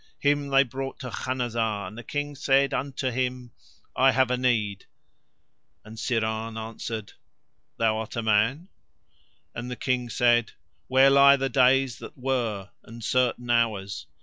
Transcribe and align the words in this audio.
Him 0.17 0.47
they 0.47 0.63
brought 0.63 0.97
to 1.01 1.11
Khanazar, 1.11 1.87
and 1.87 1.95
the 1.95 2.03
King 2.03 2.33
said 2.33 2.73
unto 2.73 3.11
him: 3.11 3.51
"I 3.95 4.09
have 4.13 4.31
a 4.31 4.35
need." 4.37 4.87
And 5.85 5.95
Syrahn 5.99 6.57
answered: 6.57 7.13
"Thou 7.77 7.97
art 7.97 8.15
a 8.15 8.23
man." 8.23 8.69
And 9.53 9.69
the 9.69 9.75
King 9.75 10.09
said: 10.09 10.53
"Where 10.87 11.11
lie 11.11 11.35
the 11.35 11.49
days 11.49 11.99
that 11.99 12.17
were 12.17 12.71
and 12.83 13.03
certain 13.03 13.51
hours?" 13.51 14.07